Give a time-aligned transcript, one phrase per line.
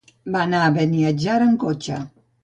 [0.35, 1.99] Va anar a Beniatjar amb cotxe.